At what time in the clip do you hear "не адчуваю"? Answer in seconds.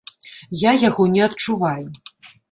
1.17-1.85